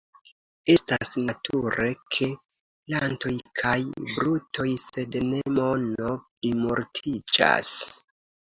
Estas 0.75 1.09
nature 1.27 1.85
ke 2.15 2.29
plantoj 2.39 3.35
kaj 3.61 3.75
brutoj, 4.15 4.67
sed 4.87 5.19
ne 5.29 5.45
mono, 5.59 6.15
plimultiĝas. 6.33 7.75